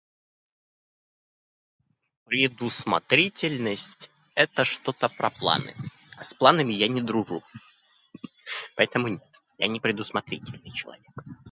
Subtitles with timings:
[2.25, 5.75] Предусмотрительность- это что-то про планы.
[6.19, 7.43] С планами я не дружу.
[8.75, 11.11] Поэтому нет, я не предусмотрительный человек.